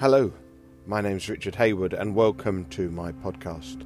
[0.00, 0.32] Hello,
[0.86, 3.84] my name's Richard Hayward, and welcome to my podcast.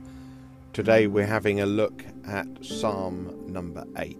[0.75, 4.19] Today we're having a look at Psalm number 8.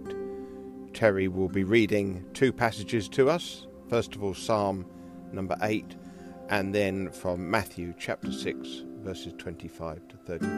[0.95, 3.67] Terry will be reading two passages to us.
[3.91, 4.87] First of all, Psalm
[5.33, 5.95] number 8,
[6.49, 10.49] and then from Matthew chapter 6, verses 25 to 34.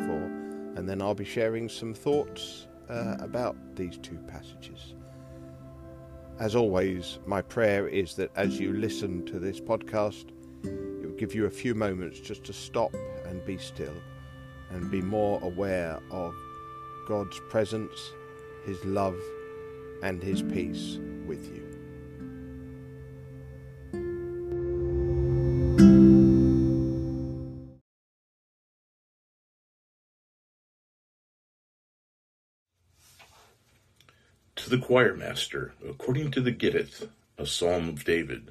[0.76, 4.94] And then I'll be sharing some thoughts uh, about these two passages.
[6.39, 10.26] As always, my prayer is that as you listen to this podcast,
[10.64, 12.95] it will give you a few moments just to stop
[13.27, 13.95] and be still
[14.71, 16.35] and be more aware of
[17.07, 18.13] God's presence,
[18.64, 19.17] His love,
[20.03, 21.64] and His peace with you.
[34.56, 38.51] To the choir master, according to the Gittith, a psalm of David.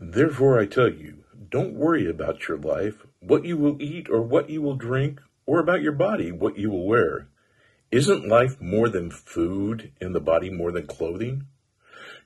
[0.00, 4.48] Therefore I tell you, don't worry about your life, what you will eat or what
[4.48, 7.26] you will drink, or about your body, what you will wear.
[7.90, 11.46] Isn't life more than food and the body more than clothing?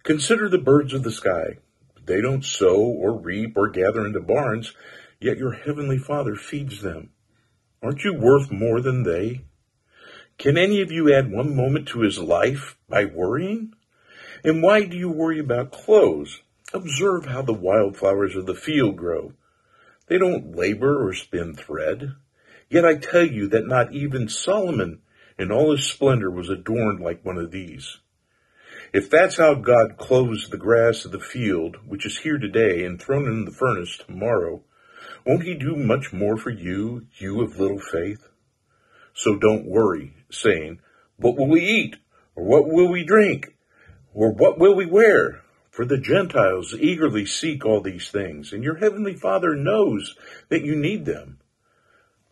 [0.02, 1.58] Consider the birds of the sky.
[2.04, 4.74] They don't sow or reap or gather into barns,
[5.18, 7.10] yet your heavenly Father feeds them.
[7.82, 9.46] Aren't you worth more than they?
[10.36, 13.72] Can any of you add one moment to his life by worrying?
[14.44, 16.42] And why do you worry about clothes?
[16.74, 19.32] Observe how the wildflowers of the field grow.
[20.06, 22.14] They don't labor or spin thread.
[22.70, 25.00] Yet I tell you that not even Solomon
[25.38, 27.98] in all his splendor was adorned like one of these.
[28.92, 33.00] If that's how God clothes the grass of the field, which is here today and
[33.00, 34.62] thrown in the furnace tomorrow,
[35.26, 38.26] won't he do much more for you, you of little faith?
[39.14, 40.80] So don't worry, saying,
[41.16, 41.96] What will we eat?
[42.34, 43.54] Or what will we drink?
[44.14, 45.42] Or what will we wear?
[45.72, 50.14] For the Gentiles eagerly seek all these things, and your heavenly Father knows
[50.50, 51.38] that you need them.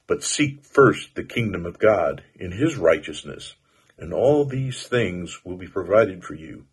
[0.06, 3.54] But seek first the kingdom of God in his righteousness,
[3.96, 6.66] and all these things will be provided for you.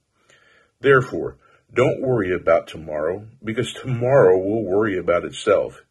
[0.81, 1.38] Therefore,
[1.73, 5.85] don't worry about tomorrow, because tomorrow will worry about itself.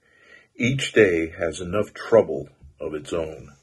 [0.57, 3.55] Each day has enough trouble of its own.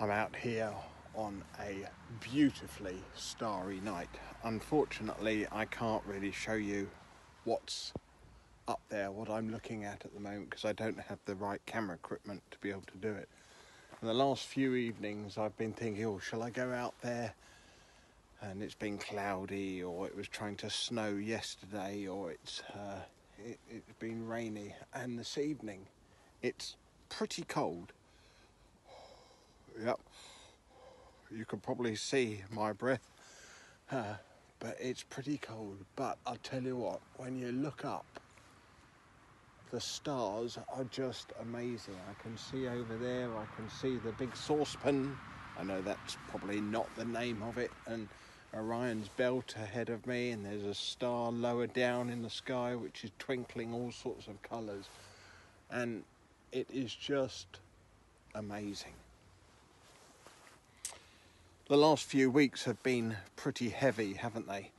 [0.00, 0.72] I'm out here
[1.16, 1.88] on a
[2.20, 4.08] beautifully starry night.
[4.44, 6.88] Unfortunately, I can't really show you
[7.42, 7.92] what's
[8.68, 11.60] up there, what I'm looking at at the moment, because I don't have the right
[11.66, 13.28] camera equipment to be able to do it.
[14.00, 17.34] In the last few evenings, I've been thinking, oh, shall I go out there?
[18.40, 23.00] And it's been cloudy, or it was trying to snow yesterday, or it's uh,
[23.44, 24.76] it, it's been rainy.
[24.94, 25.88] And this evening,
[26.40, 26.76] it's
[27.08, 27.92] pretty cold
[29.84, 30.00] Yep.
[31.30, 33.12] You can probably see my breath.
[33.90, 34.14] Uh,
[34.58, 35.78] but it's pretty cold.
[35.94, 38.20] But I'll tell you what, when you look up,
[39.70, 41.96] the stars are just amazing.
[42.08, 45.16] I can see over there, I can see the big saucepan.
[45.58, 47.70] I know that's probably not the name of it.
[47.86, 48.08] And
[48.54, 53.04] Orion's belt ahead of me, and there's a star lower down in the sky which
[53.04, 54.88] is twinkling all sorts of colours.
[55.70, 56.02] And
[56.50, 57.60] it is just
[58.34, 58.94] amazing.
[61.68, 64.70] The last few weeks have been pretty heavy, haven't they,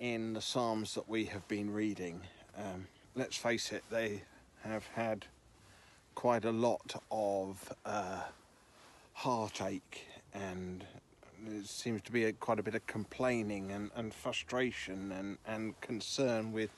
[0.00, 2.22] in the Psalms that we have been reading.
[2.56, 4.22] Um, let's face it, they
[4.64, 5.26] have had
[6.16, 8.22] quite a lot of uh,
[9.12, 10.84] heartache and
[11.46, 15.80] there seems to be a, quite a bit of complaining and, and frustration and, and
[15.80, 16.70] concern with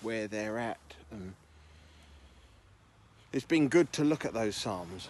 [0.00, 0.80] where they're at.
[1.10, 1.34] And
[3.34, 5.08] it's been good to look at those Psalms,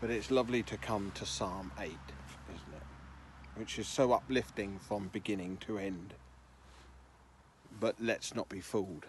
[0.00, 2.17] but it's lovely to come to Psalm 8, isn't it?
[3.58, 6.14] Which is so uplifting from beginning to end.
[7.80, 9.06] But let's not be fooled.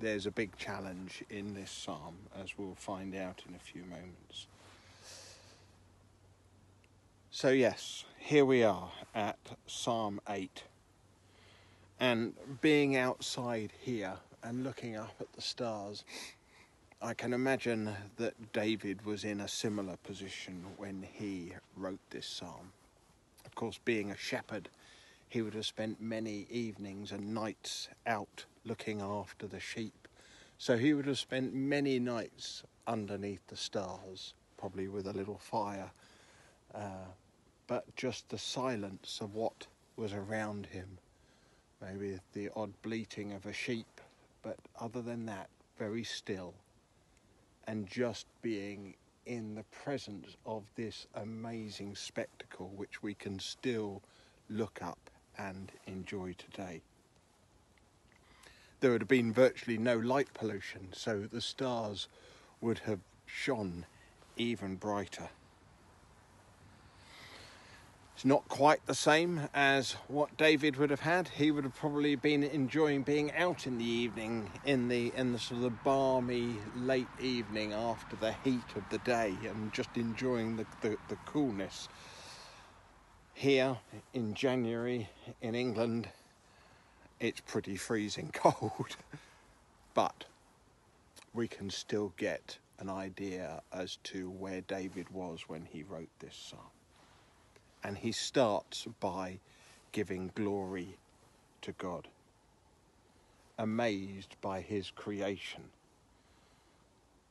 [0.00, 4.48] There's a big challenge in this psalm, as we'll find out in a few moments.
[7.30, 9.38] So, yes, here we are at
[9.68, 10.64] Psalm 8.
[12.00, 16.04] And being outside here and looking up at the stars,
[17.00, 22.72] I can imagine that David was in a similar position when he wrote this psalm.
[23.58, 24.68] Course, being a shepherd,
[25.28, 30.06] he would have spent many evenings and nights out looking after the sheep.
[30.58, 35.90] So he would have spent many nights underneath the stars, probably with a little fire.
[36.72, 37.08] Uh,
[37.66, 39.66] but just the silence of what
[39.96, 40.96] was around him.
[41.82, 44.00] Maybe the odd bleating of a sheep,
[44.42, 46.54] but other than that, very still.
[47.66, 48.94] And just being
[49.28, 54.02] in the presence of this amazing spectacle which we can still
[54.48, 54.98] look up
[55.36, 56.80] and enjoy today.
[58.80, 62.08] There would have been virtually no light pollution, so the stars
[62.62, 63.84] would have shone
[64.36, 65.28] even brighter.
[68.18, 71.28] It's not quite the same as what David would have had.
[71.28, 75.38] He would have probably been enjoying being out in the evening, in the in the
[75.38, 80.66] sort of balmy late evening after the heat of the day, and just enjoying the,
[80.80, 81.88] the, the coolness.
[83.34, 83.78] Here
[84.12, 85.08] in January
[85.40, 86.08] in England,
[87.20, 88.96] it's pretty freezing cold,
[89.94, 90.24] but
[91.32, 96.34] we can still get an idea as to where David was when he wrote this
[96.34, 96.77] psalm
[97.82, 99.38] and he starts by
[99.92, 100.96] giving glory
[101.62, 102.08] to God,
[103.58, 105.64] amazed by his creation,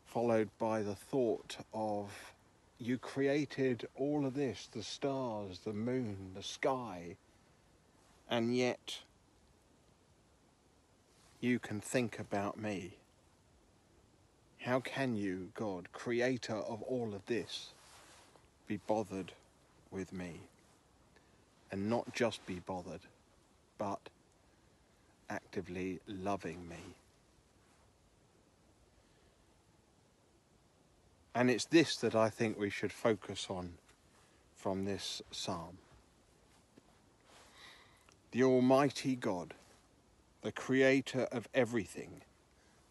[0.05, 2.33] followed by the thought of
[2.79, 7.15] you created all of this the stars, the moon, the sky,
[8.29, 8.99] and yet
[11.39, 12.93] you can think about me.
[14.59, 17.69] How can you, God, creator of all of this,
[18.67, 19.31] be bothered
[19.91, 20.41] with me
[21.71, 23.01] and not just be bothered,
[23.77, 24.09] but
[25.29, 26.95] actively loving me.
[31.35, 33.73] And it's this that I think we should focus on
[34.55, 35.77] from this psalm.
[38.31, 39.53] The Almighty God,
[40.41, 42.21] the creator of everything,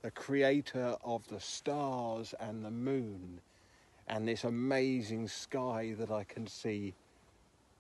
[0.03, 3.41] the creator of the stars and the moon
[4.09, 6.95] and this amazing sky that I can see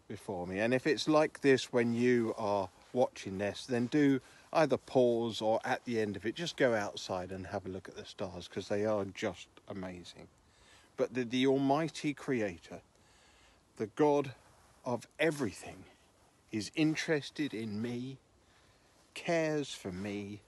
[0.08, 0.60] before me.
[0.60, 4.20] And if it's like this when you are watching this, then do
[4.52, 7.88] either pause or at the end of it, just go outside and have a look
[7.88, 10.28] at the stars because they are just amazing.
[10.96, 12.80] But the, the Almighty Creator,
[13.76, 14.32] the God
[14.84, 15.84] of everything,
[16.52, 18.18] is interested in me,
[19.14, 20.40] cares for me,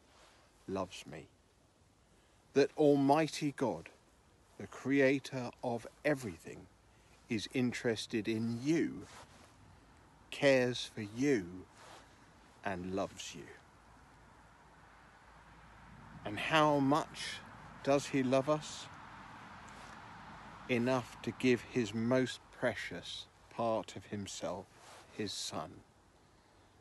[0.67, 1.27] loves me.
[2.55, 3.91] That Almighty God
[4.59, 6.67] the creator of everything,
[7.29, 9.03] is interested in you,
[10.31, 11.47] cares for you,
[12.65, 13.45] and loves you.
[16.25, 17.41] And how much
[17.85, 18.87] does he love us?
[20.69, 24.67] Enough to give his most precious part of himself,
[25.17, 25.71] his son,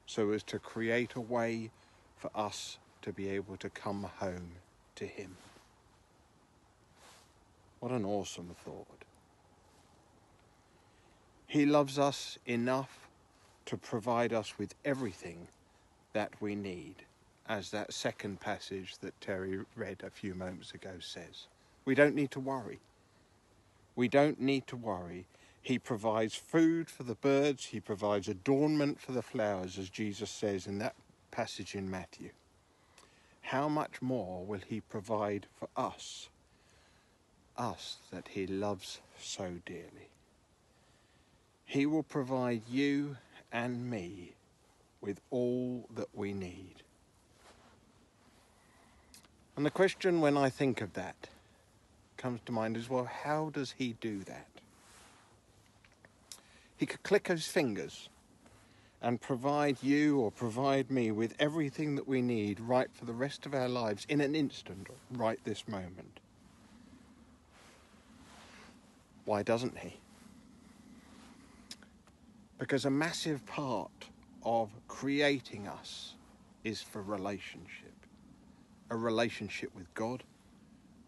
[0.05, 1.71] so as to create a way
[2.15, 4.53] for us to be able to come home
[4.95, 5.37] to him.
[7.79, 9.05] What an awesome thought.
[11.45, 13.07] He loves us enough
[13.65, 15.47] to provide us with everything
[16.13, 16.95] that we need,
[17.47, 21.47] as that second passage that Terry read a few moments ago says.
[21.85, 22.79] We don't need to worry.
[23.95, 25.25] We don't need to worry.
[25.61, 30.65] He provides food for the birds, He provides adornment for the flowers, as Jesus says
[30.67, 30.95] in that
[31.31, 32.29] passage in Matthew.
[33.41, 36.29] How much more will He provide for us?
[37.57, 40.09] Us that He loves so dearly.
[41.65, 43.17] He will provide you
[43.51, 44.33] and me
[45.01, 46.75] with all that we need.
[49.55, 51.29] And the question when I think of that
[52.15, 54.47] comes to mind is well, how does He do that?
[56.77, 58.09] He could click his fingers
[59.01, 63.45] and provide you or provide me with everything that we need right for the rest
[63.45, 66.19] of our lives in an instant, right this moment.
[69.27, 69.99] Why doesn't he?
[72.57, 73.91] Because a massive part
[74.45, 76.13] of creating us
[76.63, 77.91] is for relationship.
[78.89, 80.23] A relationship with God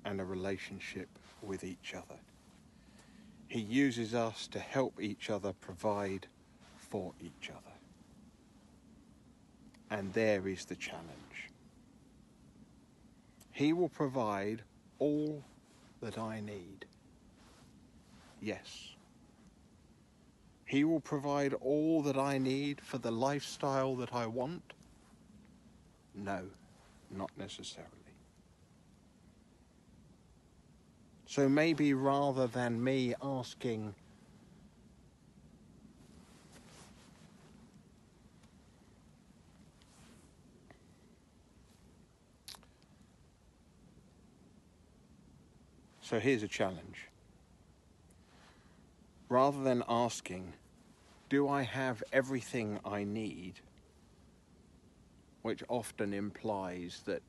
[0.03, 1.07] and a relationship
[1.41, 2.19] with each other.
[3.47, 6.27] He uses us to help each other provide
[6.75, 7.77] for each other.
[9.91, 11.07] And there is the challenge.
[13.53, 14.63] He will provide
[14.99, 15.41] all
[16.01, 16.85] that I need.
[18.41, 18.89] Yes.
[20.65, 24.73] He will provide all that I need for the lifestyle that I want?
[26.13, 26.43] No,
[27.09, 27.89] not necessarily.
[31.25, 33.93] So maybe rather than me asking,
[46.09, 47.08] So here's a challenge.
[49.29, 50.53] Rather than asking,
[51.29, 53.53] do I have everything I need?
[55.43, 57.21] Which often implies that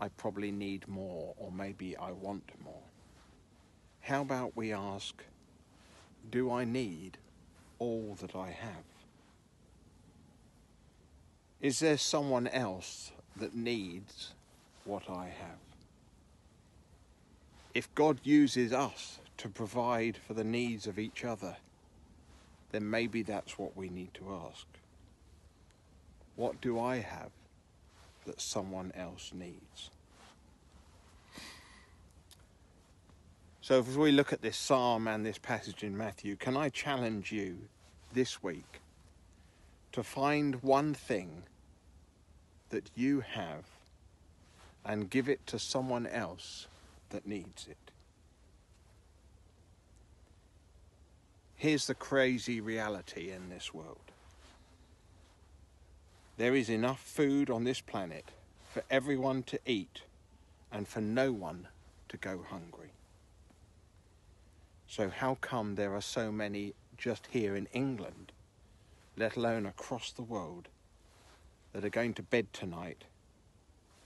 [0.00, 2.82] I probably need more or maybe I want more.
[4.00, 5.22] How about we ask,
[6.30, 7.18] do I need
[7.78, 8.84] all that I have?
[11.60, 14.32] Is there someone else that needs
[14.84, 15.58] what I have?
[17.78, 21.56] if God uses us to provide for the needs of each other,
[22.70, 24.66] then maybe that's what we need to ask.
[26.36, 27.30] What do I have
[28.26, 29.90] that someone else needs?
[33.60, 37.32] So, if we look at this psalm and this passage in Matthew, can I challenge
[37.32, 37.58] you
[38.12, 38.80] this week
[39.92, 41.42] to find one thing
[42.70, 43.64] that you have
[44.84, 46.66] and give it to someone else
[47.10, 47.90] that needs it.
[51.58, 53.98] Here's the crazy reality in this world
[56.36, 58.26] there is enough food on this planet
[58.72, 60.02] for everyone to eat
[60.70, 61.66] and for no one
[62.10, 62.92] to go hungry.
[64.86, 68.30] So, how come there are so many just here in England,
[69.16, 70.68] let alone across the world,
[71.72, 73.02] that are going to bed tonight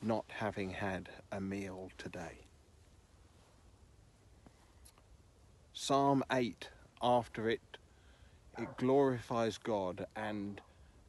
[0.00, 2.47] not having had a meal today?
[5.75, 6.68] Psalm 8,
[7.02, 7.61] after it,
[8.59, 10.61] it glorifies God and,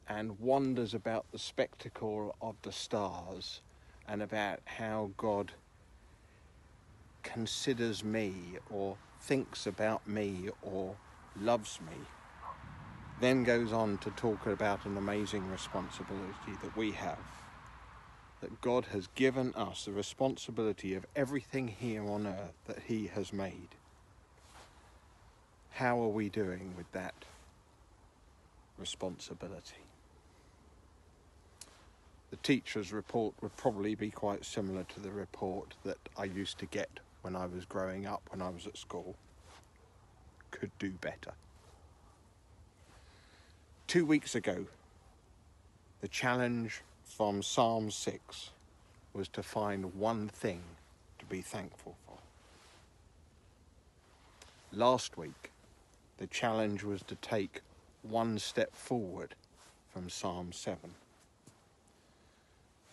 [0.08, 3.62] and wonders about the spectacle of the stars
[4.08, 5.52] and about how God
[7.22, 8.34] considers me
[8.70, 10.96] or thinks about me or
[11.40, 11.98] loves me,
[13.22, 17.20] then goes on to talk about an amazing responsibility that we have.
[18.42, 23.32] That God has given us the responsibility of everything here on earth that He has
[23.32, 23.70] made.
[25.78, 27.16] How are we doing with that
[28.78, 29.88] responsibility?
[32.30, 36.68] The teacher's report would probably be quite similar to the report that I used to
[36.68, 39.16] get when I was growing up, when I was at school.
[40.52, 41.32] Could do better.
[43.88, 44.68] Two weeks ago,
[46.02, 48.52] the challenge from Psalm 6
[49.14, 50.62] was to find one thing
[51.18, 52.18] to be thankful for.
[54.72, 55.50] Last week,
[56.18, 57.62] the challenge was to take
[58.02, 59.36] one step forward
[59.92, 60.78] from Psalm 7.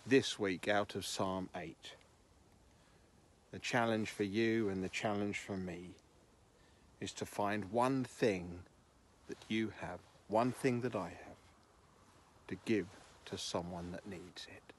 [0.05, 1.75] This week, out of Psalm 8,
[3.51, 5.91] the challenge for you and the challenge for me
[6.99, 8.59] is to find one thing
[9.27, 11.37] that you have, one thing that I have,
[12.47, 12.87] to give
[13.25, 14.70] to someone that needs it.